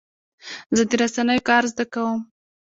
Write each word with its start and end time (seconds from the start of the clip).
زه 0.75 0.83
د 0.89 0.91
رسنیو 1.01 1.45
کار 1.49 1.63
زده 1.71 1.85
کوم. 1.93 2.19